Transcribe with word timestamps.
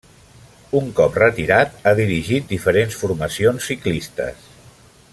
Un 0.79 0.87
cop 0.99 1.19
retirat 1.23 1.77
ha 1.85 1.93
dirigit 2.01 2.49
diferents 2.55 2.97
formacions 3.05 3.69
ciclistes. 3.73 4.53